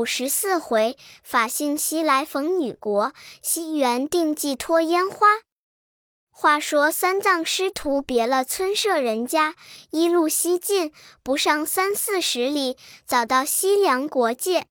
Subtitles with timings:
[0.00, 3.12] 五十四回，法性西来逢女国，
[3.42, 5.26] 西园定计托烟花。
[6.30, 9.56] 话说三藏师徒别了村舍人家，
[9.90, 10.90] 一路西进，
[11.22, 14.64] 不上三四十里，早到西凉国界。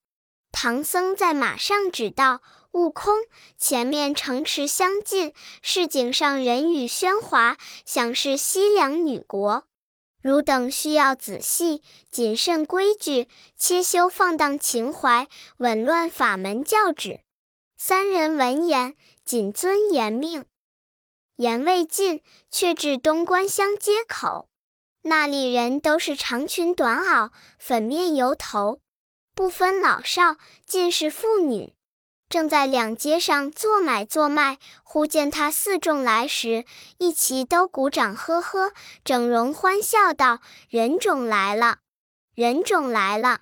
[0.51, 2.41] 唐僧在马上指道
[2.73, 3.13] ：“悟空，
[3.55, 7.55] 前面城池相近，市井上人语喧哗，
[7.85, 9.65] 想是西凉女国。
[10.21, 11.81] 汝等需要仔细
[12.11, 13.27] 谨慎规矩，
[13.57, 15.27] 切修放荡情怀，
[15.57, 17.21] 紊乱法门教旨。”
[17.77, 20.45] 三人闻言，谨遵严命。
[21.37, 22.21] 言未尽，
[22.51, 24.49] 却至东关乡街口，
[25.03, 28.81] 那里人都是长裙短袄，粉面油头，
[29.33, 31.73] 不分老少，尽是妇女，
[32.29, 34.59] 正在两街上做买做卖。
[34.83, 36.65] 忽见他四众来时，
[36.99, 38.71] 一齐都鼓掌呵呵，
[39.03, 41.79] 整容欢笑道：“人种来了，
[42.35, 43.41] 人种来了！”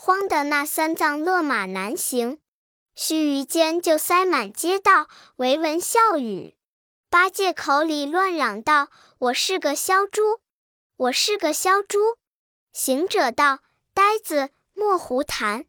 [0.00, 2.38] 慌得那三藏勒马难行，
[2.94, 6.54] 须臾间就塞满街道，唯闻笑语。
[7.10, 10.40] 八戒口里乱嚷道：“我是个枭猪，
[10.96, 11.98] 我是个枭猪。”
[12.72, 13.60] 行者道
[13.92, 15.64] ：“呆子，莫胡谈，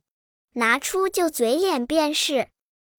[0.53, 2.47] 拿出就嘴脸便是。”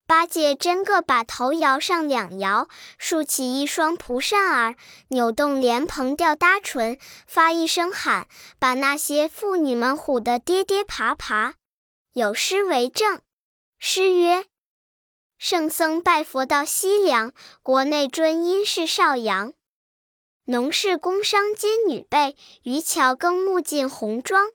[0.07, 4.75] 八戒真个把头摇上两摇，竖起一双蒲扇儿，
[5.11, 6.99] 扭动莲蓬吊搭唇，
[7.29, 8.27] 发一声喊，
[8.59, 11.55] 把那些妇女们唬得跌跌爬爬。
[12.13, 13.21] 有诗为证：
[13.79, 14.47] 诗曰。
[15.39, 19.53] 圣僧拜佛到西凉，国内尊因是少阳。
[20.47, 24.51] 农事工商皆女辈，渔樵耕牧尽红妆。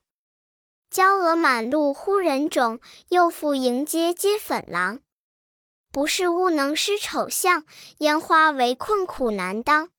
[0.95, 2.79] 娇娥满路呼人种，
[3.09, 5.01] 幼妇迎接皆粉郎。
[5.91, 7.65] 不是物能失丑相，
[7.97, 9.89] 烟花围困苦难当。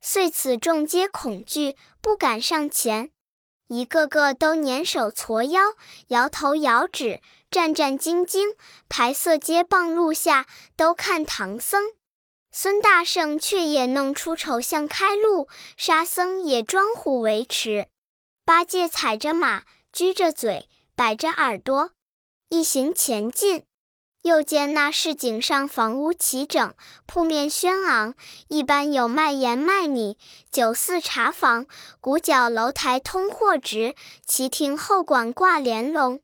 [0.00, 3.10] 遂此众皆恐惧，不敢上前，
[3.68, 5.74] 一个个都捻手搓腰，
[6.06, 7.20] 摇头摇指。
[7.50, 8.56] 战战兢兢，
[8.88, 11.92] 排色街傍路下，都看唐僧。
[12.50, 15.46] 孙大圣却也弄出丑相开路，
[15.76, 17.88] 沙僧也装虎维持。
[18.46, 19.64] 八戒踩着马，
[19.96, 21.92] 撅着嘴，摆着耳朵，
[22.50, 23.64] 一行前进。
[24.20, 26.74] 又见那市井上房屋齐整，
[27.06, 28.14] 铺面轩昂，
[28.48, 30.18] 一般有卖盐卖米、
[30.52, 31.64] 酒肆茶坊，
[31.98, 33.94] 鼓角楼台通货直，
[34.26, 36.20] 旗亭后馆挂帘笼。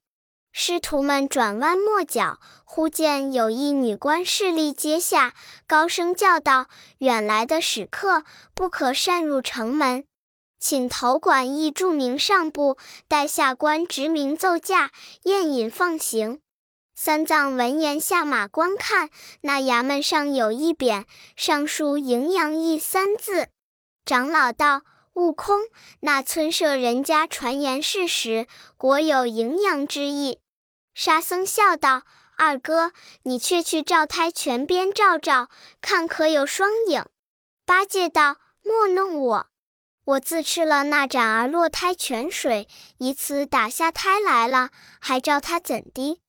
[0.52, 5.32] 师徒们转弯抹角，忽见有一女官侍立阶下，
[5.66, 6.66] 高声叫道
[7.00, 10.04] ：“远来的使客，不可擅入城门，
[10.62, 12.78] 请头管驿注明上部，
[13.08, 14.92] 待下官执名奏驾，
[15.24, 16.40] 宴饮放行。”
[16.94, 23.48] 三藏闻言下马观看，那衙门上有一匾，上书“营养驿”三字。
[24.04, 24.82] 长老道
[25.14, 25.62] ：“悟空，
[25.98, 28.46] 那村舍人家传言是实，
[28.76, 30.38] 果有营养之意。”
[30.94, 32.02] 沙僧笑道
[32.38, 32.92] ：“二哥，
[33.24, 35.48] 你却去照胎泉边照照，
[35.80, 37.04] 看可有双影。”
[37.66, 39.46] 八戒道：“莫弄我，
[40.04, 42.68] 我自吃了那盏儿落胎泉水，
[42.98, 44.70] 以此打下胎来了，
[45.00, 46.20] 还照他怎的？”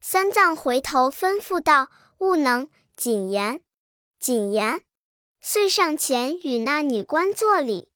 [0.00, 3.60] 三藏回头吩咐道：“悟能，谨言，
[4.18, 4.80] 谨言。”
[5.40, 7.88] 遂上前与那女官作礼。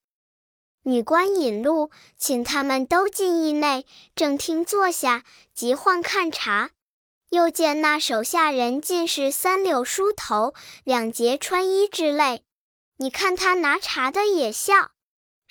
[0.84, 6.70] 女官引路，请他们都进驿内，正厅坐下，即唤看茶。
[7.30, 10.54] 又见那手下人尽是三绺梳头、
[10.84, 12.44] 两截穿衣之类。
[12.98, 14.91] 你看他拿茶的也笑。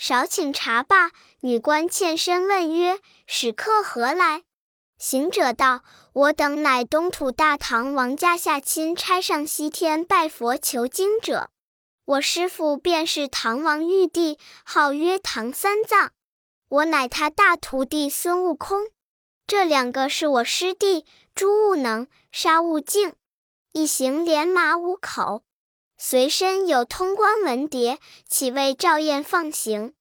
[0.01, 1.11] 少请茶罢。
[1.41, 4.41] 女官欠身问曰：“使客何来？”
[4.97, 11.51] 行者道：“我等乃东土大唐王家下亲差上西天拜佛求经者。”
[12.03, 16.11] 我师父便是唐王玉帝，号曰唐三藏。
[16.67, 18.87] 我乃他大徒弟孙悟空。
[19.45, 23.13] 这两个是我师弟朱悟能、沙悟净，
[23.71, 25.43] 一行连马五口，
[26.03, 29.93] 随身有通关文牒，岂为照宴放行？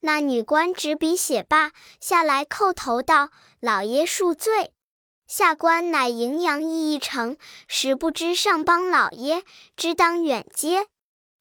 [0.00, 3.28] 那女官执笔写罢，下来叩头道
[3.60, 4.72] ：“老爷恕罪，
[5.26, 7.36] 下官乃荥阳驿一成，
[7.68, 9.42] 实不知上邦老爷，
[9.76, 10.86] 只当远接。”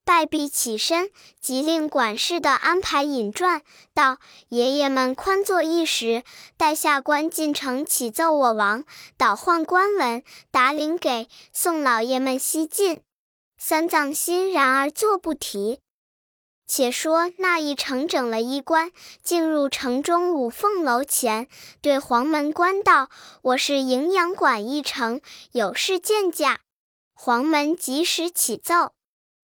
[0.04, 1.10] 拜毕起身，
[1.40, 3.62] 即令管事的安排引传
[3.94, 4.18] 道
[4.50, 6.24] ：“爷爷们宽坐一时，
[6.58, 8.84] 待下官进城启奏我王，
[9.16, 10.22] 倒换官文，
[10.52, 13.02] 打领给送老爷们西进。”
[13.64, 15.82] 三藏欣然而坐不提。
[16.66, 18.92] 且说那一城整了衣冠，
[19.22, 21.48] 进入城中五凤楼前，
[21.80, 23.12] 对黄门官道
[23.44, 25.22] ：“我是营养馆一城，
[25.52, 26.62] 有事见驾。”
[27.14, 28.94] 黄门及时启奏。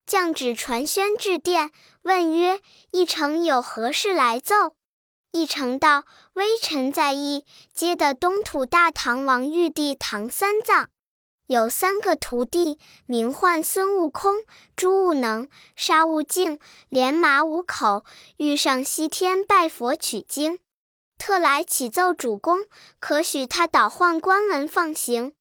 [0.08, 1.69] 降旨传宣至殿，
[2.02, 2.60] 问曰
[2.90, 4.74] ：“一城有何事来奏？”
[5.31, 10.90] 一城道：“微臣在意，接的东土大唐王玉帝唐三藏，
[11.48, 14.36] 有三个徒弟，名唤孙悟空、
[14.76, 15.48] 猪悟能、
[15.78, 16.60] 沙悟净，
[16.90, 18.04] 连马五口，
[18.36, 20.60] 欲上西天拜佛取经，
[21.18, 22.66] 特来启奏主公，
[23.00, 25.32] 可许他倒换官文放行。”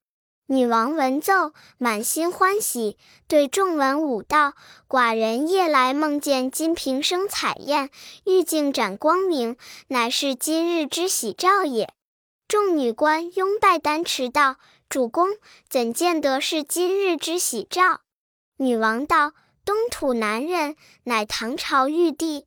[0.48, 4.52] 女王闻奏，满心欢喜，对众文武道
[4.88, 7.90] ：“寡人夜来梦见金瓶生彩焰，
[8.24, 9.56] 玉镜展光明，
[9.88, 11.92] 乃是今日之喜兆也。”
[12.46, 14.54] 众女官拥拜丹迟道
[14.88, 15.28] ：“主公
[15.68, 18.02] 怎见得是今日之喜兆？”
[18.58, 19.32] 女王道
[19.64, 22.46] ：“东土男人，乃唐朝玉帝。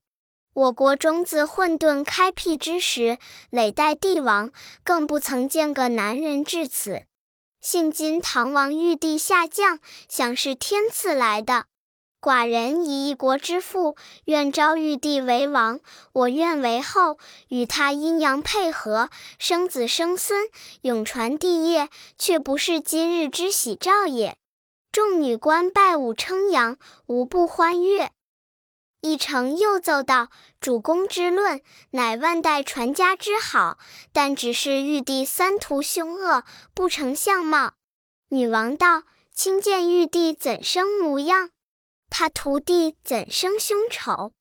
[0.54, 3.18] 我国中自混沌开辟之时，
[3.50, 4.52] 累代帝王，
[4.84, 7.04] 更不曾见个男人至此。”
[7.62, 11.66] 幸今唐王玉帝下降，想是天赐来的。
[12.22, 13.96] 寡人以一国之父，
[14.26, 15.80] 愿招玉帝为王，
[16.12, 17.18] 我愿为后，
[17.48, 20.50] 与他阴阳配合，生子生孙，
[20.82, 24.36] 永传帝业，却不是今日之喜兆也。
[24.92, 28.12] 众女官拜舞称扬，无不欢悦。
[29.02, 30.28] 一成又奏道
[30.60, 31.62] ：“主公之论，
[31.92, 33.78] 乃万代传家之好，
[34.12, 36.44] 但只是玉帝三途凶恶，
[36.74, 37.76] 不成相貌。”
[38.28, 41.52] 女王道：“亲见玉帝怎生模样？
[42.10, 44.32] 他徒弟怎生凶丑？”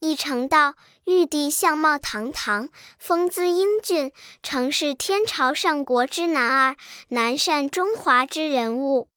[0.00, 4.12] 一成道：“玉帝相貌堂堂，风姿英俊，
[4.42, 6.76] 诚是天朝上国之男儿，
[7.08, 9.08] 南赡中华之人物。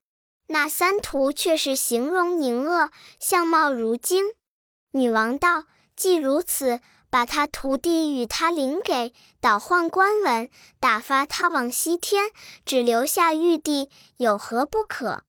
[0.48, 4.26] 那三徒却是形容狞恶，相貌如精。”
[4.92, 5.64] 女王道
[5.96, 10.50] ：“既如此，把他徒弟与他领给，倒换官文，
[10.82, 12.30] 打发他往西天，
[12.66, 15.24] 只留下玉帝，有何不可？”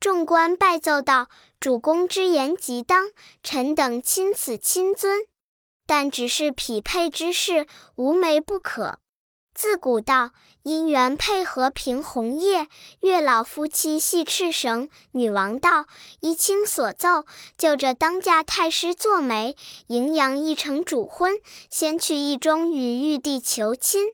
[0.00, 3.10] 众官拜奏道：“主公之言极当，
[3.42, 5.26] 臣等钦此亲遵。
[5.86, 8.98] 但只是匹配之事，无媒不可。”
[9.54, 10.32] 自古道，
[10.64, 12.66] 姻缘配合凭红叶，
[13.00, 14.88] 月老夫妻系赤绳。
[15.12, 15.86] 女王道
[16.20, 17.24] ：“依卿所奏，
[17.56, 19.54] 就着当家太师做媒，
[19.86, 21.38] 迎阳一城主婚，
[21.70, 24.08] 先去驿中与玉帝求亲。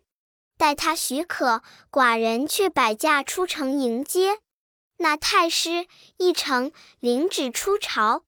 [0.59, 4.41] 待他许可，寡人去摆驾出城迎接。
[5.01, 5.87] 那太师
[6.17, 8.23] 一城领旨出朝。”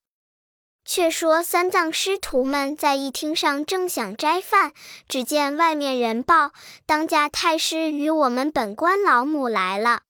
[0.85, 4.73] 却说三藏师徒们在一厅上正想斋饭，
[5.07, 6.51] 只见外面人报，
[6.85, 10.01] 当家太师与我们本官老母来了。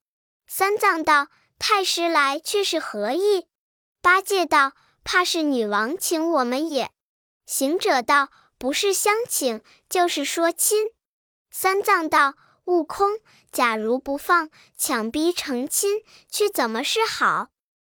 [0.48, 1.28] 三藏道
[1.60, 3.46] ：“太师来却是何意？”
[4.02, 4.74] 八戒道
[5.06, 6.90] ：“怕是女王请我们也。”
[7.46, 10.88] 行者道：“不是相请，就是说亲。”
[11.52, 12.34] 三藏道
[12.66, 13.20] ：“悟空，
[13.54, 17.48] 假如不放，强逼成亲，却怎么是好？”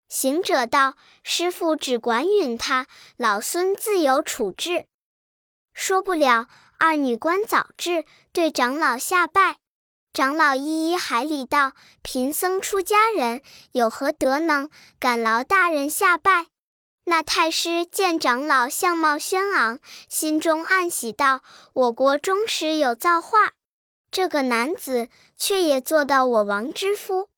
[0.07, 2.87] 行者道：“师傅只管允他，
[3.17, 4.85] 老孙自有处置。”
[5.73, 6.47] 说不了，
[6.79, 9.57] 二女官早至，对长老下拜。
[10.13, 13.41] 长老一一海礼道：“贫僧出家人，
[13.73, 16.47] 有何德能，敢劳大人下拜？”
[17.05, 21.41] 那太师见长老相貌轩昂，心中暗喜道
[21.73, 23.53] ：“我国中时有造化，
[24.17, 27.29] 这个男子却也做到我王之夫。”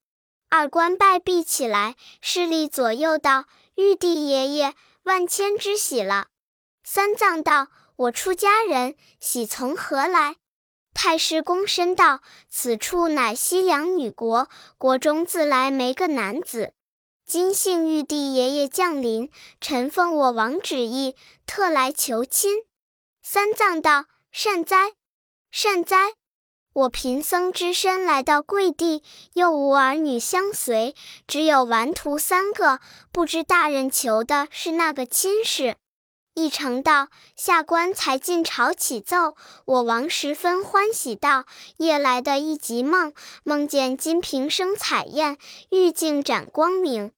[0.47, 4.73] 二官拜毕起来，势力左右道：“玉帝爷爷，
[5.03, 6.27] 万千之喜了。”
[6.81, 7.67] 三藏道
[8.07, 10.37] ：“我出家人，喜从何来？”
[10.95, 14.47] 太师躬身道：“此处乃西凉女国，
[14.77, 16.71] 国中自来没个男子。
[17.25, 22.63] 今幸玉帝爷爷降临，臣奉我王旨意，特来求亲。”
[23.21, 24.93] 三藏道：“善哉，
[25.51, 26.13] 善哉。”
[26.73, 30.95] 我贫僧只身来到贵地，又无儿女相随，
[31.27, 32.79] 只有顽徒三个，
[33.11, 35.75] 不知大人求的是那个亲事。
[36.35, 39.35] 一成道下官才进朝启奏，
[39.65, 41.45] 我王十分欢喜道：
[41.77, 45.37] 夜来的一极梦，梦见金瓶生彩焰，
[45.71, 47.11] 玉镜展光明。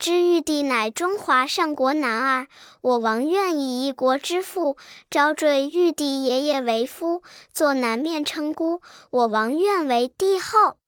[0.00, 2.46] 知玉帝乃中华上国男儿，
[2.80, 4.78] 我王愿以一国之父
[5.10, 8.80] 招赘玉帝爷爷为夫，做南面称孤。
[9.10, 10.78] 我王愿为帝后，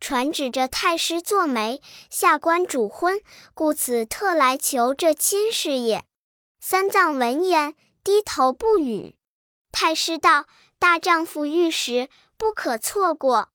[0.00, 1.80] 传旨着太师做媒，
[2.10, 3.20] 下官主婚，
[3.54, 6.04] 故此特来求这亲事也。
[6.58, 9.14] 三藏闻言，低头不语。
[9.70, 10.46] 太师道
[10.80, 13.50] ：“大丈夫遇时，不可错过。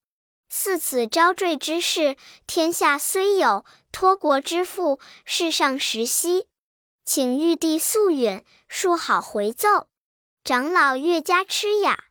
[0.53, 6.48] 似此招赘之事，天下虽有。”托国之父，世上实稀，
[7.05, 9.88] 请玉帝速允，恕好回奏。
[10.43, 12.05] 长老越加吃哑。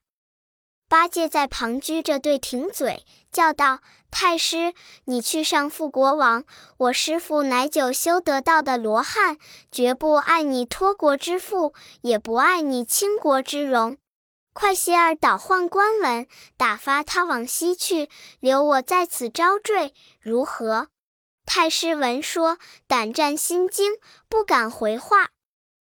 [0.89, 3.81] 八戒在旁居着，对停嘴，叫道
[4.11, 6.45] ：“太师，你去上复国王，
[6.79, 9.39] 我师父乃久修得道的罗汉，
[9.71, 13.99] 绝不爱你托国之父，也不爱你倾国之荣。
[14.53, 16.27] 快些儿倒换官文，
[16.57, 18.09] 打发他往西去，
[18.41, 20.89] 留我在此招赘，如何？
[21.47, 23.93] 太师闻说，胆战心惊，
[24.29, 25.31] 不敢回话。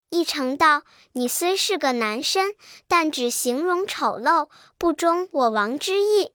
[0.09, 0.83] 一成道
[1.13, 2.55] ：“你虽是个男身，
[2.87, 6.33] 但只形容丑陋，不中我王之意。”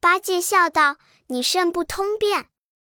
[0.00, 0.96] 八戒笑道
[1.28, 2.48] ：“你甚不通辩。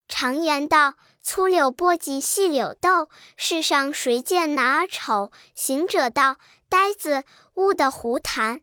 [0.09, 5.31] 常言道，粗柳簸箕细柳豆，世上谁见男儿丑？
[5.55, 6.39] 行者道：
[6.69, 7.25] 呆子，
[7.55, 8.63] 悟得胡谈。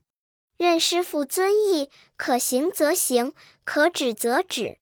[0.63, 3.33] 任师傅尊意，可行则行，
[3.65, 4.77] 可止则止，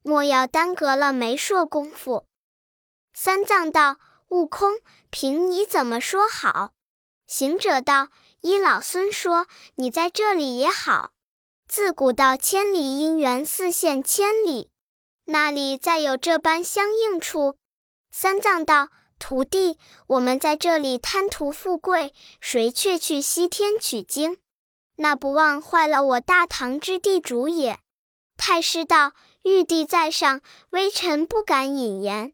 [0.00, 2.28] 莫要耽搁了媒妁功夫。
[3.12, 3.96] 三藏道：
[4.28, 4.78] 悟空，
[5.10, 6.70] 凭你怎么说好？
[7.26, 8.10] 行者道：
[8.42, 11.10] 依老孙说，你在这里也好。
[11.66, 14.70] 自古到千里姻缘，似线千里。
[15.24, 17.56] 那里再有这般相应处？
[18.12, 24.38] 三藏道：“徒弟，我们在这里贪图富贵，谁却去西天取经？
[24.96, 27.78] 那不忘坏了我大唐之地主也。”
[28.36, 32.32] 太师道：“玉帝在上，微臣不敢引言。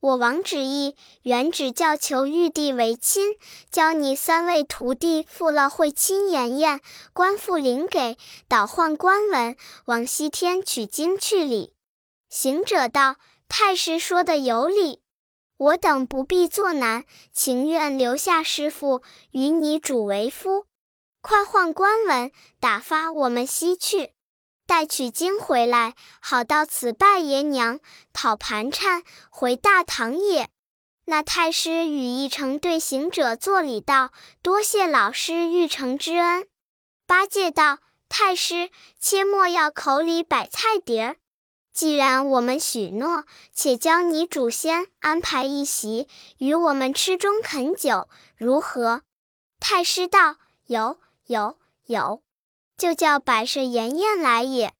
[0.00, 3.36] 我王旨意原只叫求玉帝为亲，
[3.70, 6.80] 教你三位徒弟赴了会亲颜颜，
[7.14, 8.18] 官复领给，
[8.48, 9.56] 倒换官文，
[9.86, 11.72] 往西天取经去哩。”
[12.28, 13.16] 行者道
[13.48, 15.00] ：“太师说的有理，
[15.56, 20.66] 我等不必作难，情愿留下师傅与你主为夫。
[21.26, 24.12] 快换官文，打发我们西去，
[24.66, 27.80] 待取经回来，好到此拜爷娘，
[28.12, 30.50] 讨盘缠，回大唐也。”
[31.06, 34.12] 那太师与一成对行者作礼道
[34.44, 36.46] ：“多谢老师玉成之恩。”
[37.08, 37.78] 八戒道
[38.10, 38.68] ：“太师，
[39.00, 41.16] 切莫要口里摆菜碟儿。”
[41.72, 49.00] 既然我们许诺，且教你祖先安排一席，与我们吃中肯酒，如何？
[49.58, 50.36] 太师道
[50.68, 52.22] ：“有有有，
[52.76, 54.72] 就叫摆设筵宴来也。”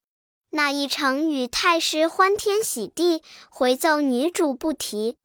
[0.51, 5.17] 那一成与太师欢天喜地，回奏女主不提。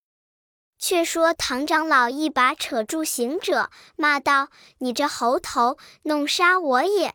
[0.79, 4.47] 却说唐长老一把扯住行者，骂道
[4.79, 7.13] ：“你这猴头，弄杀我也！”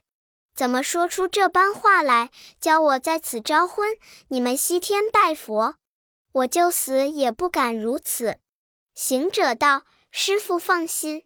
[0.54, 2.30] 怎么说出这般话来？
[2.60, 3.96] 教我在此招婚，
[4.28, 5.76] 你们西天拜佛，
[6.30, 8.38] 我就死也不敢如此。
[8.94, 9.82] 行者道
[10.12, 11.24] ：“师傅放心，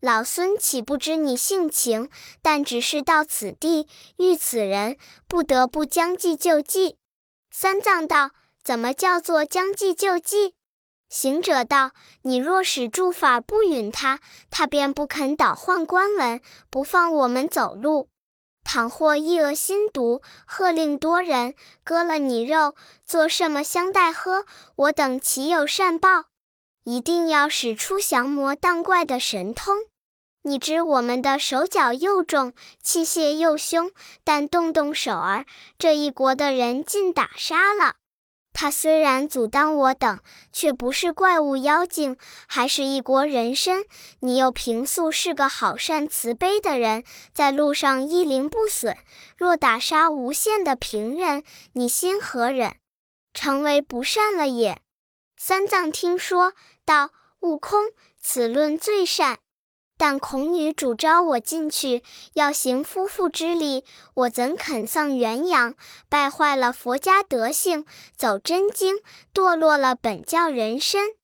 [0.00, 2.08] 老孙岂不知你性情？
[2.40, 4.96] 但只是到此地遇此人，
[5.28, 6.96] 不得不将计就计。”
[7.52, 8.30] 三藏道
[8.64, 10.54] ：“怎么叫做将计就计？”
[11.10, 11.90] 行者道
[12.22, 16.40] ：“你若使诸法不允他，他便不肯倒换官文，
[16.70, 18.08] 不放我们走路。”
[18.64, 24.44] 倘或一恶心毒，喝令多人割了你肉，做什么相待喝？
[24.76, 26.26] 我等岂有善报？
[26.84, 29.76] 一定要使出降魔荡怪的神通。
[30.42, 33.90] 你知我们的手脚又重，器械又凶，
[34.24, 35.44] 但动动手儿，
[35.78, 37.96] 这一国的人尽打杀了。
[38.52, 40.18] 他虽然阻挡我等，
[40.52, 42.16] 却不是怪物妖精，
[42.48, 43.84] 还是一国人参。
[44.20, 48.96] 你又平素是个好善慈悲的人，在路上一灵不损。
[49.36, 51.44] 若打杀无限的平人，
[51.74, 52.74] 你心何忍？
[53.32, 54.80] 成为不善了也。
[55.36, 56.54] 三藏听说，
[56.84, 59.38] 道：“悟空，此论最善。”
[60.00, 62.02] 但孔女主招我进去，
[62.32, 65.74] 要行夫妇之礼，我怎肯丧元阳，
[66.08, 67.84] 败坏了佛家德性，
[68.16, 68.96] 走真经，
[69.34, 71.19] 堕落了本教人身？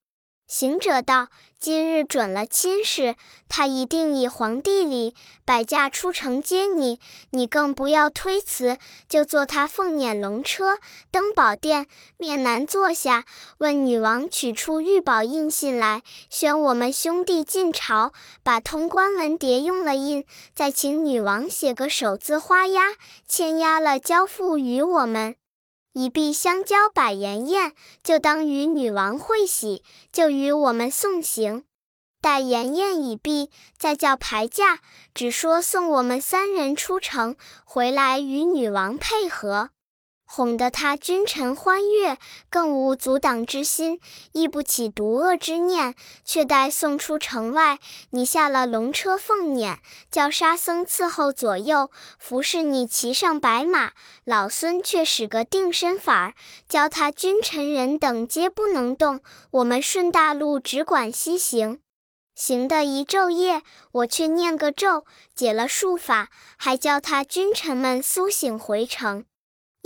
[0.46, 1.26] 行者道
[1.58, 3.16] ：“今日准了亲事，
[3.48, 5.12] 他一定以皇帝礼
[5.44, 7.00] 摆驾出城接你。
[7.30, 10.78] 你更不要推辞，就坐他凤辇龙车，
[11.10, 13.24] 登宝殿，面南坐下，
[13.58, 18.12] 问女王取出玉宝印信来，宣我们兄弟进朝，
[18.44, 20.24] 把通关文牒用了印，
[20.54, 22.94] 再请女王写个手字花押，
[23.26, 25.34] 签押了交付于我们。”
[25.98, 27.72] 以璧相交百筵宴，
[28.04, 31.64] 就当与女王会喜，就与我们送行。
[32.20, 33.48] 待筵宴已毕，
[33.78, 34.80] 再叫排驾，
[35.14, 37.34] 只说送我们三人出城，
[37.64, 39.70] 回来与女王配合。
[40.28, 42.18] 哄得他君臣欢悦，
[42.50, 44.00] 更无阻挡之心，
[44.32, 45.94] 亦不起毒恶之念。
[46.24, 47.78] 却待送出城外，
[48.10, 49.78] 你下了龙车凤辇，
[50.10, 53.92] 叫沙僧伺候左右，服侍你骑上白马。
[54.24, 56.34] 老孙却使个定身法，
[56.68, 59.20] 教他君臣人等皆不能动。
[59.52, 61.80] 我们顺大路只管西行，
[62.34, 69.24] 行的一昼夜，我却念个咒，解了术法，还教他君臣们苏醒回城。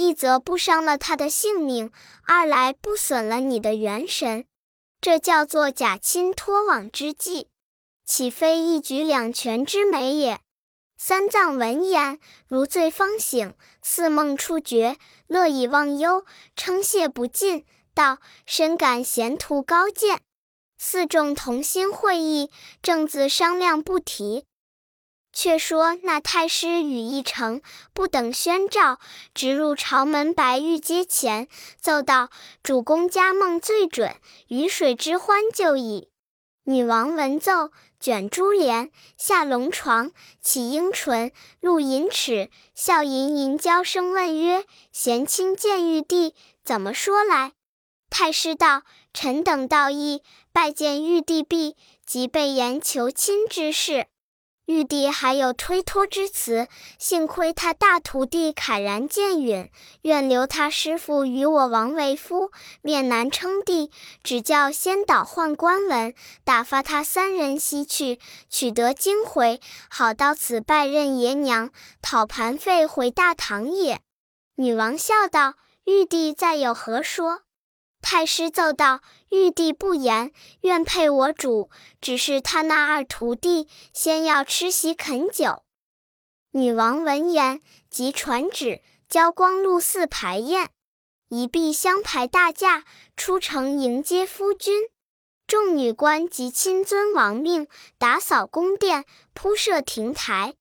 [0.01, 1.93] 一则不伤了他的性命，
[2.25, 4.47] 二来不损了你的元神，
[4.99, 7.49] 这叫做假亲托网之计，
[8.07, 10.41] 岂非一举两全之美也？
[10.97, 13.53] 三藏闻言，如醉方醒，
[13.83, 16.25] 似梦初觉，乐以忘忧，
[16.57, 20.23] 称谢不尽，道：“深感贤徒高见。”
[20.81, 24.47] 四众同心会意，正自商量不提。
[25.33, 28.99] 却说那太师羽一成不等宣召，
[29.35, 31.49] 直入朝门白玉阶前，
[31.81, 32.31] 奏道
[32.63, 34.15] ：“主公家梦最准，
[34.49, 36.09] 鱼水之欢就矣。”
[36.65, 37.71] 女王闻奏。
[38.03, 46.35] 卷珠帘，下龙床，起樱唇，露银齿，笑吟吟，娇声问曰：“贤卿见玉帝，
[46.65, 47.53] 怎么说来？”
[48.09, 54.07] 太师道：“臣等道义，拜见玉帝毕，即备言求亲之事。”
[54.71, 59.69] 玉帝还有推脱之词，幸亏他大徒弟慨然见允，
[60.03, 63.91] 愿留他师傅与我王为夫，面难称帝。
[64.23, 73.99] 只叫先导换官文，打发他三人西去，取得经回，好到此拜任爷娘，讨盘费回大唐也。
[74.55, 77.41] 女王笑道：“玉帝再有何说？”
[78.03, 79.01] 太师奏道
[79.31, 81.71] ：“玉帝不言，愿配我主。
[82.01, 85.63] 只是他那二徒弟，先要吃席啃酒。”
[86.53, 90.71] 女王闻言，即传旨，交光禄寺排宴，
[91.29, 92.85] 一毕相排大驾
[93.17, 94.89] 出城迎接夫君。
[95.47, 97.69] 众女官即亲遵王命，
[97.99, 100.55] 打扫宫殿，铺设亭台。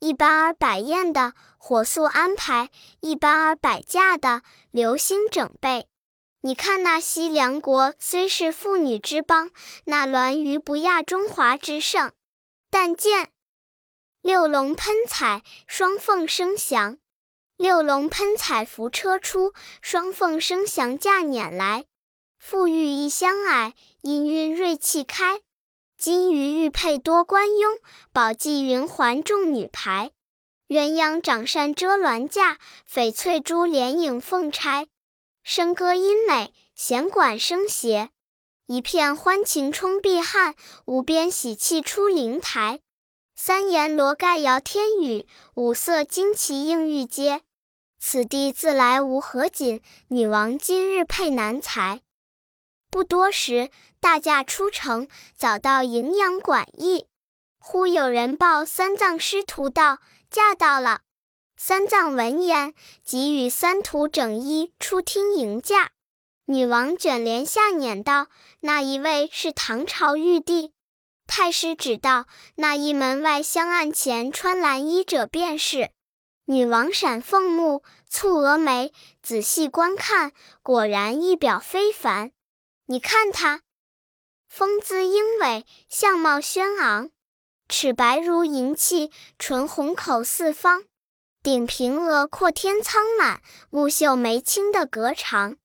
[0.00, 2.68] 一般儿摆宴的，火速安排；
[3.00, 5.88] 一般儿摆驾的，留心整备。
[6.40, 9.50] 你看那西凉国虽是妇女之邦，
[9.84, 12.12] 那鸾舆不亚中华之盛。
[12.70, 13.30] 但见
[14.22, 16.98] 六龙喷彩，双凤升祥；
[17.56, 19.52] 六龙喷彩扶车出，
[19.82, 21.86] 双凤升祥驾辇来。
[22.40, 25.40] 馥郁一相矮，氤氲瑞气开。
[25.96, 27.78] 金鱼玉佩多官雍，
[28.12, 30.12] 宝髻云环众女排。
[30.68, 34.86] 鸳鸯掌扇遮鸾架，翡翠珠帘影凤钗。
[35.48, 38.10] 笙歌音美，弦管声谐，
[38.66, 42.80] 一片欢情冲碧汉，无边喜气出灵台。
[43.34, 47.40] 三言罗盖摇天宇，五色旌旗映玉阶。
[47.98, 52.02] 此地自来无何锦，女王今日配男才。
[52.90, 57.06] 不多时，大驾出城，早到荥阳馆驿。
[57.58, 61.00] 忽有人报三藏师徒到，驾到了。
[61.60, 65.90] 三藏闻言，即与三徒整衣出厅迎驾。
[66.44, 68.28] 女王卷帘下辇道
[68.62, 70.72] ：“那一位是唐朝玉帝。”
[71.26, 75.90] 太师指道：“那一门外香案前穿蓝衣者便是。”
[76.46, 80.30] 女王闪凤目，蹙蛾眉，仔细观看，
[80.62, 82.30] 果然一表非凡。
[82.86, 83.62] 你看他，
[84.46, 87.10] 风姿英伟，相貌轩昂，
[87.68, 90.84] 齿白如银器，唇红口似方。
[91.50, 95.56] 顶平额阔天苍满，目秀眉清的格长，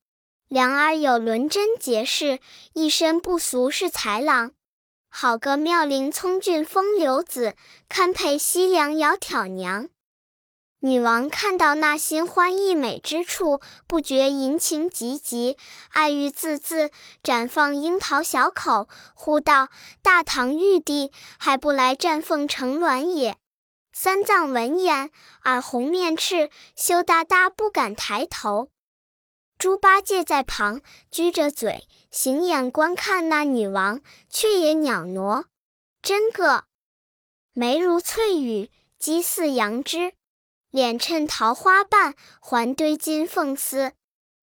[0.48, 2.40] 两耳有轮针结饰，
[2.72, 4.54] 一身不俗是才郎，
[5.10, 7.58] 好个妙龄聪俊风流子，
[7.90, 9.90] 堪配西凉窈窕娘。
[10.80, 15.58] 女王看到那新欢异美之处，不觉淫情急急，
[15.90, 16.92] 爱欲字字，
[17.22, 19.68] 展放樱桃小口，呼道
[20.02, 23.36] ：“大唐玉帝还不来绽凤成鸾也？”
[23.96, 25.12] 三藏闻言，
[25.44, 28.70] 耳红面赤，羞答答不敢抬头。
[29.60, 35.46] 猪八戒在旁撅着嘴，行眼观看那女王，却也袅娜，
[36.02, 36.64] 真个
[37.54, 40.14] 眉如翠羽，肌似羊脂，
[40.72, 43.94] 脸衬桃花瓣，环堆金凤丝。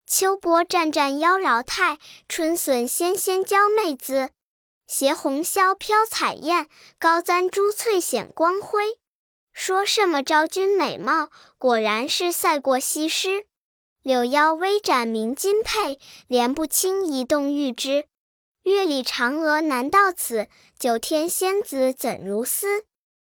[0.06, 4.30] 秋波湛湛妖娆态，春笋纤纤娇媚姿。
[4.86, 6.68] 斜红绡飘彩燕，
[7.00, 8.98] 高簪珠翠显光辉。
[9.62, 13.44] 说什么昭君美貌，果然是赛过西施。
[14.02, 18.06] 柳腰微展明金佩，莲步轻移动玉枝。
[18.62, 22.86] 月里嫦娥难到此，九天仙子怎如斯？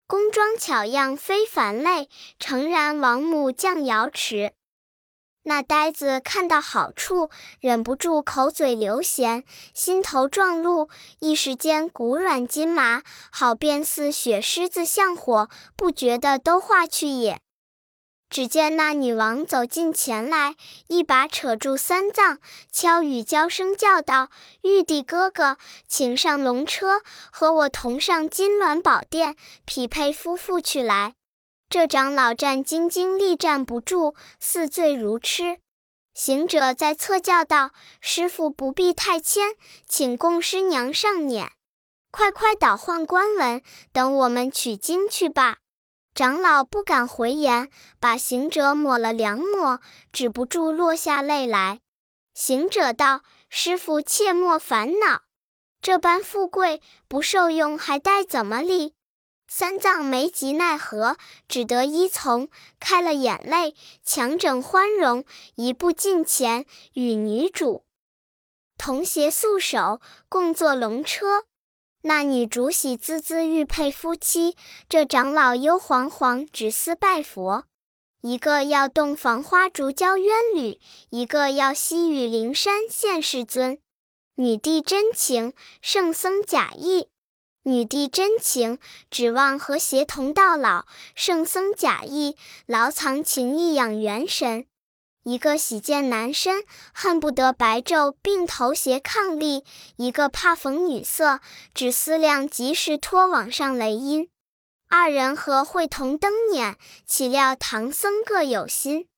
[0.06, 4.52] 宫妆巧样非凡类，诚然王母降瑶池。
[5.48, 7.30] 那呆子看到好处，
[7.62, 17.40] 忍不住口嘴流涎，心头撞鹿，一时间骨软筋麻，好便似雪狮子向火，不觉得都化去也。
[18.30, 20.56] 只见那女王走近前来，
[20.88, 24.30] 一把扯住三藏，悄语娇声叫道
[24.64, 25.56] ：“玉帝哥哥，
[25.88, 27.00] 请上龙车，
[27.32, 31.14] 和我同上金銮宝殿，匹配夫妇去来。”
[31.70, 35.60] 这长老战兢兢，力战不住，似醉如痴。
[36.14, 41.50] 行者在侧叫道：“师傅不必太谦，请供师娘上辇，
[42.10, 45.58] 快快倒换官文，等我们取经去吧。”
[46.16, 49.80] 长老不敢回言，把行者抹了两抹，
[50.12, 51.82] 止不住落下泪来。
[52.34, 55.24] 行者道：“师傅切莫烦恼，
[55.82, 58.96] 这般富贵不受用，还待怎么理？”
[59.48, 65.24] 三藏没及奈何，只得依从，开了眼泪，强整欢容，
[65.56, 67.84] 一步近前，与女主
[68.78, 71.46] 同携素手，共坐龙车。
[72.02, 74.56] 那女主喜滋滋欲配夫妻，
[74.88, 77.66] 这长老忧惶惶只思拜佛。
[78.22, 80.80] 一个要洞房花烛交冤侣，
[81.10, 83.80] 一个要西雨灵山现世尊。
[84.36, 87.08] 女帝真情，圣僧假意；
[87.68, 88.80] 女帝真情，
[89.12, 94.66] 指望和谐同到老；圣僧假意，牢藏情意养元神。
[95.24, 99.66] 一个喜见男身，恨不得白昼并头斜伉俪；
[99.98, 101.42] 一个怕逢女色，
[101.74, 104.30] 只思量及时脱网上雷音。
[104.88, 106.76] 二人和会同登辇，
[107.06, 109.10] 岂料唐僧各有心。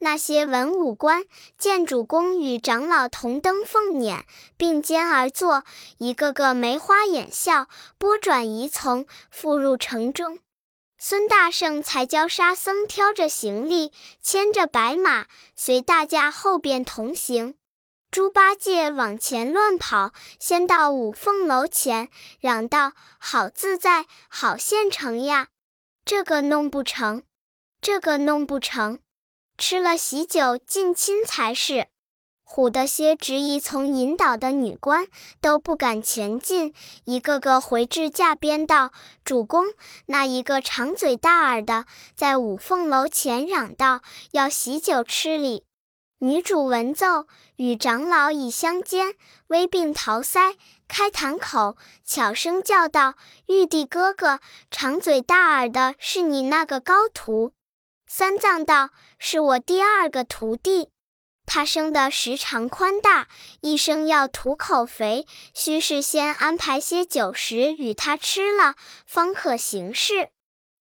[0.00, 1.24] 那些文武官
[1.56, 4.22] 见主公与长老同登凤辇，
[4.56, 5.64] 并肩而坐，
[5.98, 10.38] 一个个眉花眼笑，拨转移从，复入城中。
[10.96, 17.54] 孙大圣才教沙僧挑着行李，牵着白马，随大家后边同行。
[18.10, 22.08] 猪八戒往前乱跑，先到五凤楼前，
[22.40, 25.48] 嚷道：“好自在，好现成呀！
[26.04, 27.22] 这个弄不成，
[27.82, 29.00] 这个弄不成，
[29.58, 31.88] 吃了喜酒近亲才是。”
[32.50, 35.06] 唬得些执意从引导的女官
[35.42, 36.72] 都不敢前进，
[37.04, 38.90] 一个个回至架边道
[39.22, 39.66] ：“主公，
[40.06, 41.84] 那一个长嘴大耳的，
[42.16, 45.64] 在五凤楼前嚷道，要喜酒吃礼。”
[46.20, 49.14] 女主闻奏，与长老已相间，
[49.48, 50.56] 微并桃腮，
[50.88, 53.14] 开堂口，悄声叫道
[53.46, 54.40] ：“玉帝哥哥，
[54.70, 57.52] 长嘴大耳的是你那个高徒。”
[58.08, 58.90] 三藏道
[59.20, 60.90] ：“是我第二个徒弟。”
[61.44, 63.28] 他生的时长宽大，
[63.60, 68.74] 一生要吐口肥，须事先安排些酒食与他吃了，
[69.06, 70.30] 方可行事。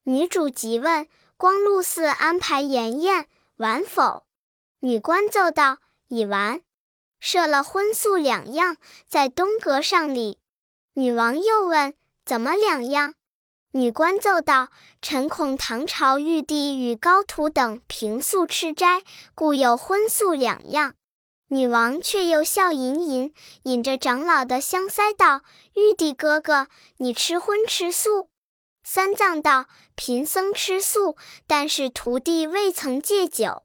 [0.04, 4.26] 女主急问：“光禄寺安排筵宴完否？”
[4.80, 6.62] 女官奏道：“已完，
[7.20, 10.40] 设了荤素两样，在东阁上礼。”
[10.96, 11.94] 女王又问
[12.26, 13.16] ：“怎么两样？”
[13.78, 14.70] 女官奏道
[15.04, 19.04] ：“臣恐唐朝玉帝与高徒等平素吃斋，
[19.36, 20.96] 故有荤素两样。”
[21.50, 23.32] 女王却又笑吟吟，
[23.66, 25.44] 引着长老的香腮道
[25.78, 28.30] ：“玉帝哥哥，你吃荤吃素？”
[28.84, 33.62] 三藏道：“贫僧吃素，但是徒弟未曾戒酒，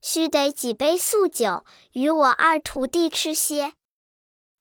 [0.00, 3.72] 须得几杯素酒与我二徒弟吃些。”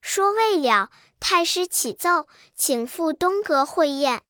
[0.01, 4.23] 说未了，太师启奏，请赴东阁会宴。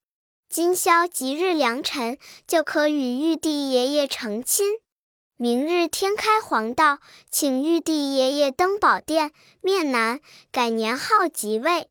[0.49, 4.79] 今宵吉日良辰，就可与玉帝爷爷成亲。
[5.36, 11.89] 明日天开黄道，请玉帝爷爷登宝殿面南，改年号即位。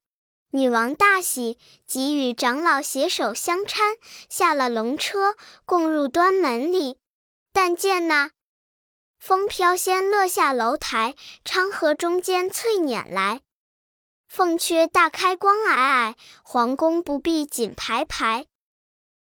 [0.51, 3.99] 女王大喜，即与长老携手相搀，
[4.31, 6.97] 下了龙车，共入端门里。
[7.53, 8.31] 但见那
[9.19, 11.15] 风飘仙乐下楼台，
[11.45, 13.43] 昌河中间翠辇来。
[14.29, 18.47] 凤阙大开光霭霭，皇宫不必锦排排。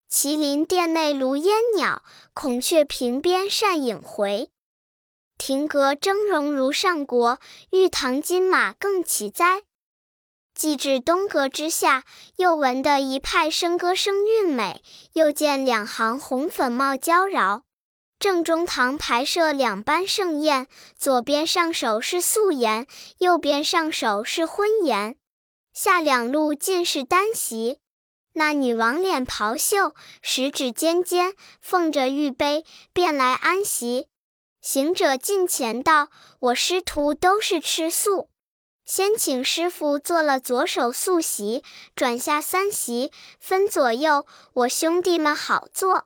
[0.09, 2.01] 麒麟殿内炉烟袅，
[2.33, 4.49] 孔雀屏边扇影回。
[5.37, 7.39] 亭阁峥嵘如上国，
[7.71, 9.63] 玉堂金马更奇哉。
[10.53, 12.03] 既至东阁之下，
[12.35, 14.83] 又闻得一派笙歌声韵美，
[15.13, 17.61] 又见两行红粉帽娇娆。
[18.21, 22.86] 正中堂排设两班盛宴，左边上首是素颜，
[23.17, 25.15] 右边上首是荤颜。
[25.73, 27.79] 下两路尽是单席。
[28.34, 34.07] 那女王脸袍袖，十指尖尖，奉着玉杯，便来安席。
[34.62, 38.29] 行者近前道：“我师徒都是吃素，
[38.86, 41.63] 先请师傅做了左手素席，
[41.95, 46.05] 转下三席，分左右，我兄弟们好坐。”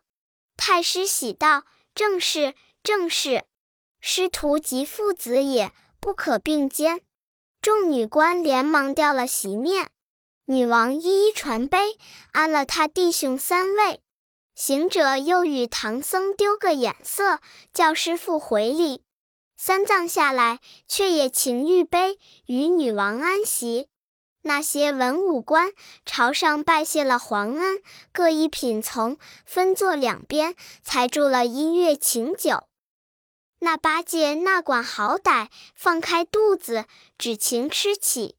[0.55, 1.65] 太师喜道。
[1.95, 2.53] 正是，
[2.83, 3.45] 正是，
[4.01, 6.99] 师徒及父子也，不可并肩。
[7.61, 9.89] 众女官连忙掉了席面，
[10.43, 11.97] 女王一一传杯，
[12.33, 14.01] 安了他弟兄三位。
[14.55, 17.39] 行者又与唐僧丢个眼色，
[17.71, 19.01] 叫师傅回礼。
[19.55, 23.87] 三藏下来，却也请玉杯，与女王安席。
[24.47, 25.71] 那些文武官
[26.05, 27.81] 朝上拜谢了皇恩，
[28.13, 30.53] 各一品从，分坐两边，
[30.83, 32.67] 才住了音乐请酒。
[33.61, 36.85] 那八戒那管好歹，放开肚子，
[37.17, 38.35] 只情吃起，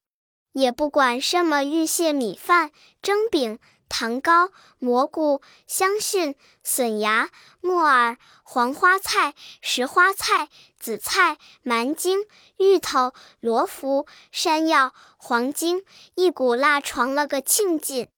[0.52, 2.70] 也不管什么玉屑米饭、
[3.02, 12.26] 蒸饼、糖糕、蘑菇、香薰、笋芽、木耳、黄花菜、石花菜、紫菜、蛮荆、
[12.58, 18.08] 芋头、罗浮、山药、黄精，一股辣闯了个庆尽。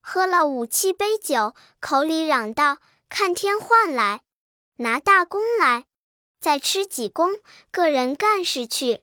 [0.00, 2.76] 喝了五七杯酒，口里嚷道
[3.08, 4.20] ：“看天换来，
[4.76, 5.86] 拿大功来，
[6.40, 7.30] 再吃几功，
[7.70, 9.02] 个人干事去。”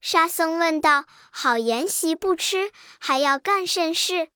[0.00, 4.30] 沙僧问道：“好筵席不吃，还要干甚事？”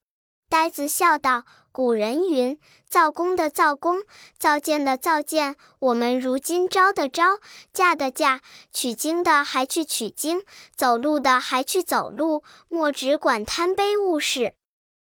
[0.52, 4.02] 呆子笑道：“古人云，造功的造功，
[4.38, 5.56] 造剑的造剑。
[5.78, 7.38] 我们如今招的招，
[7.72, 10.44] 嫁的嫁，取经的还去取经，
[10.76, 14.54] 走路的还去走路，莫只管贪杯误事。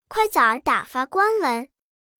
[0.07, 1.69] 快早儿打发官文，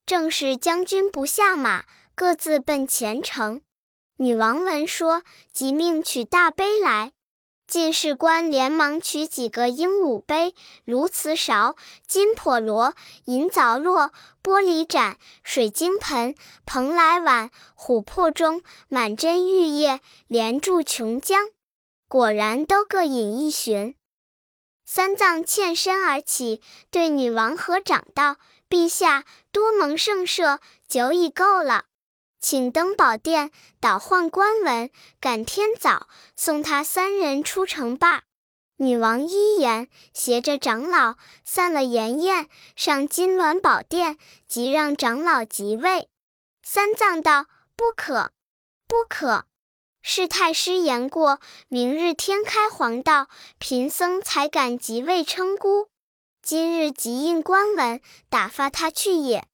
[0.05, 1.85] 正是将军不下马，
[2.17, 3.61] 各自奔前程。”
[4.19, 7.13] 女王闻说，即命取大杯来。
[7.71, 12.95] 进士官连忙取几个鹦鹉杯、鸬瓷勺、金笸箩、
[13.27, 14.11] 银枣落、
[14.43, 16.35] 玻璃盏、水晶盆、
[16.67, 21.53] 蓬莱碗、琥珀盅、满针玉液，连注琼浆。
[22.09, 23.95] 果然都各饮一巡。
[24.85, 31.85] 三藏欠身而起，对女王合掌道：“陛下多蒙圣赦，酒已够了。”
[32.41, 33.51] 请登宝殿，
[33.81, 38.23] 倒换官文，赶天早送他三人出城罢。
[38.77, 44.17] 女王依言，携着长老散了筵宴，上金銮宝殿，
[44.49, 46.09] 即让长老即位。
[46.63, 47.45] 三藏道
[47.77, 48.33] ：“不可，
[48.89, 49.45] 不可！
[50.03, 55.89] 是太师言过，明日天开黄道，贫僧才敢即位称孤。
[56.43, 58.01] 今日即印官文，
[58.31, 59.47] 打发他去也。”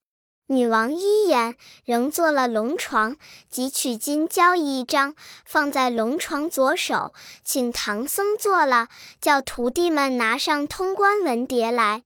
[0.48, 3.16] 女王一言，仍做了龙床，
[3.50, 8.86] 即取金交一张，放在龙床左手，请唐僧坐了，
[9.20, 12.04] 叫徒弟们拿上通关文牒来。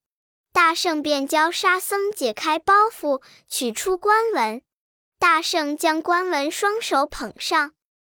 [0.54, 4.62] 大圣便教沙僧解开包袱，取出官文。
[5.18, 7.72] 大圣将官文双手捧上，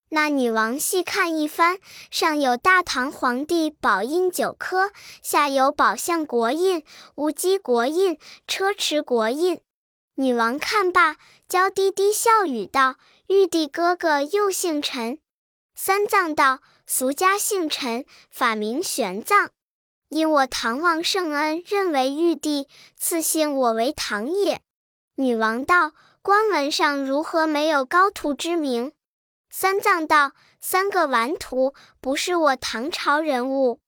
[0.09, 1.79] 那女王细看一番，
[2.11, 4.91] 上有大唐皇帝宝印九颗，
[5.23, 9.59] 下有宝相国印、乌鸡国印、车迟国印。
[10.21, 11.15] 女王看罢，
[11.49, 15.17] 娇滴滴笑语道：“玉帝哥哥又姓陈。”
[15.73, 19.49] 三藏道：“俗家姓陈，法名玄奘。
[20.09, 24.61] 因我唐王圣恩，认为玉帝，赐姓我为唐也。”
[25.17, 28.91] 女王道：“官文上如何没有高徒之名？”
[29.49, 33.79] 三藏道：“三个顽徒不是我唐朝人物。”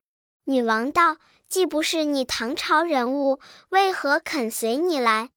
[0.45, 1.17] 女王道
[1.47, 5.29] ：“既不是你唐朝人物，为何肯随你来？”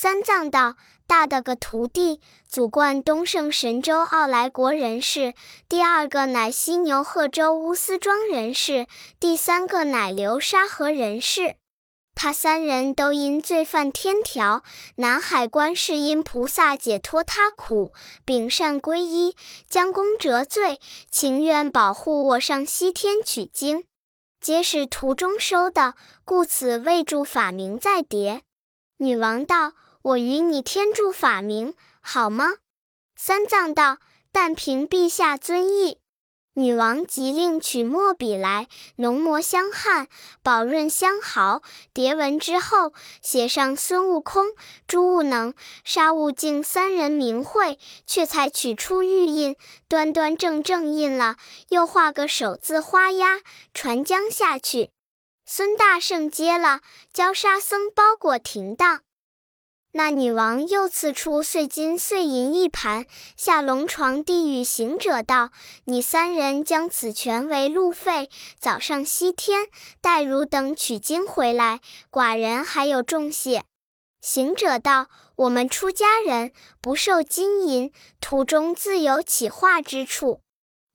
[0.00, 0.76] 三藏道
[1.08, 5.32] ：“大的个徒弟，祖贯东胜神州傲来国人士；
[5.68, 8.86] 第二个乃犀牛贺州乌斯庄人士；
[9.18, 11.56] 第三个乃流沙河人士。
[12.14, 14.62] 他三人都因罪犯天条，
[14.98, 17.92] 南海观世音菩萨解脱他苦，
[18.24, 19.34] 秉善皈依，
[19.68, 20.78] 将功折罪，
[21.10, 23.82] 情愿保护我上西天取经，
[24.40, 28.42] 皆是途中收的，故此未著法名在碟。”
[28.98, 29.72] 女王道。
[30.02, 32.56] 我与你天助法名，好吗？
[33.16, 33.98] 三藏道
[34.30, 35.98] ：“但凭陛下尊意。”
[36.54, 40.08] 女王即令取墨笔来，浓墨香汗，
[40.42, 41.62] 宝润香毫。
[41.92, 44.46] 叠文之后，写上孙悟空、
[44.88, 49.56] 朱悟能、沙悟净三人名讳，却才取出玉印，
[49.88, 51.36] 端端正正印了，
[51.68, 53.40] 又画个手字花押，
[53.72, 54.90] 传将下去。
[55.44, 56.80] 孙大圣接了，
[57.12, 59.02] 教沙僧包裹停当。
[59.98, 63.04] 那女王又赐出碎金碎银一盘，
[63.36, 65.50] 下龙床递与行者道
[65.86, 68.30] ：“你三人将此全为路费，
[68.60, 69.66] 早上西天，
[70.00, 71.80] 待汝等取经回来，
[72.12, 73.64] 寡人还有重谢。”
[74.22, 80.42] 行者道：“我们出家人不受金银，途中自有起化之处。”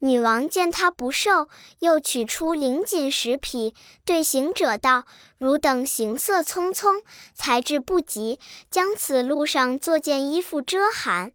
[0.04, 1.48] 女王见他不受，
[1.80, 5.06] 又取出灵锦十匹，对行者道
[5.40, 7.02] ：“汝等行色匆匆，
[7.34, 8.38] 才智不及，
[8.70, 11.32] 将此路上做件衣服遮寒。”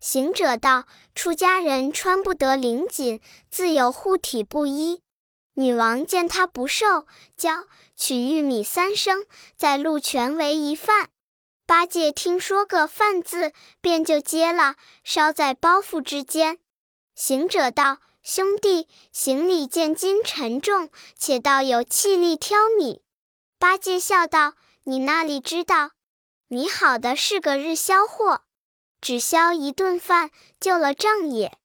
[0.00, 5.02] 行者道：“出家人穿不得灵锦，自有护体布衣。”
[5.52, 9.26] 女王见他不受，教取玉米三升，
[9.58, 11.10] 在路全为一饭。
[11.66, 13.52] 八戒听说个饭字，
[13.82, 16.58] 便就接了，烧在包袱之间。
[17.16, 23.02] 行者道：“兄弟，行李见金沉重，且道有气力挑米。”
[23.58, 24.52] 八戒笑道
[24.84, 25.92] ：“你那里知道？
[26.48, 28.42] 你好的是个日销货，
[29.00, 31.56] 只销一顿饭，救了账也。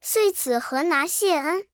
[0.00, 1.68] 遂此何拿谢恩？”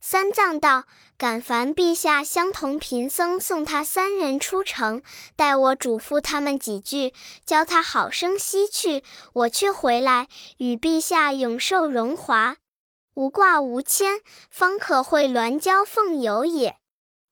[0.00, 0.84] 三藏道
[1.18, 5.02] ：“敢烦陛下相同贫僧送他三人出城，
[5.34, 7.14] 待我嘱咐他们几句，
[7.46, 9.02] 教他好生西去。
[9.32, 12.58] 我却回来，与陛下永受荣华，
[13.14, 16.76] 无挂无牵，方可会鸾交凤游也。”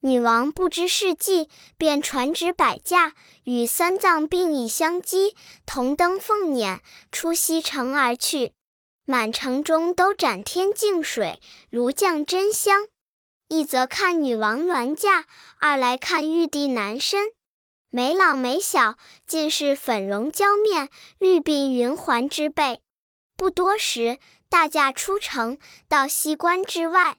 [0.01, 3.12] 女王不知是计，便传旨摆驾，
[3.44, 5.35] 与三藏并以相机，
[5.66, 6.81] 同登凤辇，
[7.12, 8.53] 出西城而去。
[9.07, 12.87] 满城中都展天净水，如降真香。
[13.55, 15.27] 一则看女王銮驾，
[15.61, 17.29] 二来看玉帝男身，
[17.88, 18.97] 没老没小，
[19.29, 20.88] 尽是粉容娇面，
[21.21, 22.81] 玉鬓云环之辈。
[23.37, 27.19] 不多时，大驾出城，到西关之外，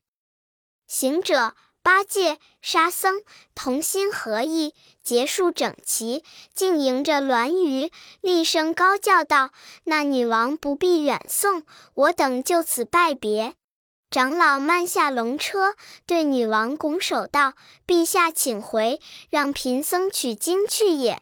[0.88, 1.56] 行者。
[1.82, 3.22] 八戒、沙僧
[3.54, 9.52] 同心合意，结束整齐，竟迎着銮舆，厉声高叫道
[9.86, 13.54] ：“那女王不必远送，我等就此拜别。”
[14.16, 15.76] 长老慢下龙车，
[16.06, 17.52] 对女王拱手道
[17.86, 21.22] ：“陛下请回，让贫僧取经去也。”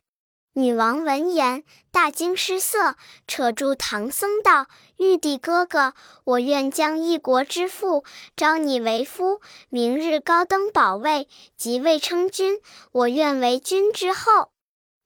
[0.53, 8.03] 女王闻言，大惊失色，扯住唐僧道：“玉帝哥哥，我愿将一国之父
[8.35, 11.27] 招你为夫，明日高登宝位，
[11.57, 12.59] 即位称君。
[12.91, 14.51] 我愿为君之后。”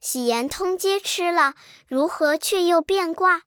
[0.03, 1.53] 喜言通皆吃了，
[1.87, 3.43] 如何却又变卦？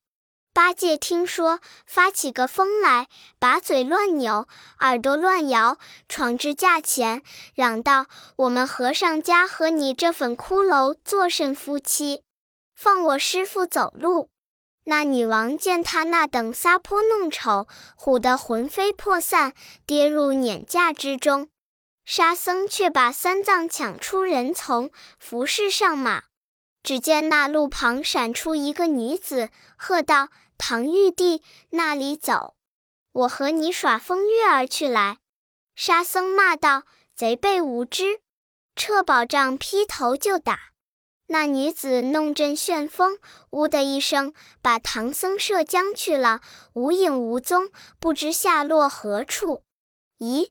[0.52, 3.06] 八戒听说，发起个疯来，
[3.38, 4.48] 把嘴乱扭，
[4.80, 7.22] 耳朵乱摇，闯至架前，
[7.54, 12.24] 嚷道：“我们和尚家和你这粉骷髅做甚夫妻？
[12.74, 14.28] 放我师傅走路！”
[14.84, 19.52] 那女王见他那等撒泼弄丑，唬得魂飞魄散，
[19.86, 21.48] 跌入碾架之中。
[22.04, 26.24] 沙僧却把三藏抢出人丛，扶侍上马。
[26.82, 32.54] 只见那路旁闪出一个女子，喝道：“唐玉帝，那里走？
[33.12, 35.18] 我和你耍风月儿去来。”
[35.76, 38.20] 沙僧骂道：“贼辈无知！”
[38.76, 40.58] 撤宝杖劈头就打。
[41.26, 43.18] 那女子弄阵旋风，
[43.50, 46.40] 呜的一声，把唐僧射将去了，
[46.72, 49.62] 无影无踪，不知下落何处。
[50.18, 50.50] 咦，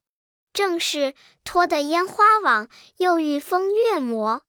[0.53, 4.43] 正是脱的烟花网，又遇风月魔。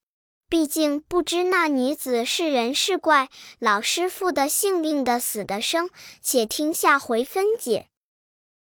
[0.50, 3.28] 毕竟不知那女子是人是怪，
[3.60, 5.88] 老师傅的性命的死的生，
[6.20, 7.89] 且听下回分解。